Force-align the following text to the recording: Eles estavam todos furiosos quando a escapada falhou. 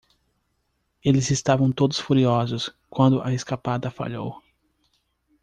Eles 1.03 1.29
estavam 1.29 1.71
todos 1.71 1.99
furiosos 1.99 2.75
quando 2.89 3.21
a 3.21 3.31
escapada 3.31 3.91
falhou. 3.91 4.41